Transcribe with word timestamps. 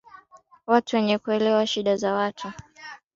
watu 0.67 0.95
wenye 0.95 1.17
kuelewa 1.17 1.67
shida 1.67 1.95
za 1.97 2.13
watu 2.13 2.51